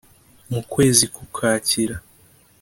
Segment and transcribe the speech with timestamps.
[0.51, 1.95] mu kwezi k Ukwakira